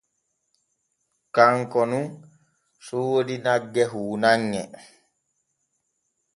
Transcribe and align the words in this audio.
Kanko 1.35 1.81
nun 1.91 2.05
soodi 2.85 3.35
nagge 3.45 3.83
huunanŋe. 3.91 4.61